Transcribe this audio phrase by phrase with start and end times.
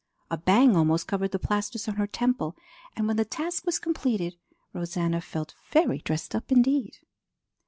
[0.31, 2.55] A bang almost covered the plasters on her temple
[2.97, 4.35] and when the task was completed,
[4.73, 6.97] Rosanna felt very dressed up indeed.